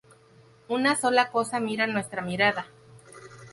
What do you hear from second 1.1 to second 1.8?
cosa